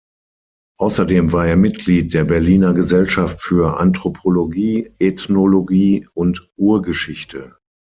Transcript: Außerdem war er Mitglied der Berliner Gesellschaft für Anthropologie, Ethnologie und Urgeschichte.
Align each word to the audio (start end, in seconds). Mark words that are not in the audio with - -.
Außerdem 0.79 1.31
war 1.31 1.45
er 1.47 1.57
Mitglied 1.57 2.15
der 2.15 2.23
Berliner 2.23 2.73
Gesellschaft 2.73 3.39
für 3.39 3.79
Anthropologie, 3.79 4.91
Ethnologie 4.97 6.07
und 6.15 6.49
Urgeschichte. 6.57 7.55